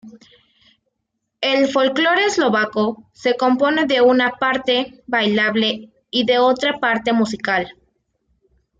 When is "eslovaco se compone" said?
2.25-3.85